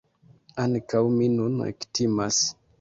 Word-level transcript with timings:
Ankaŭ 0.63 1.03
mi 1.19 1.29
nun 1.37 1.63
ektimas. 1.69 2.45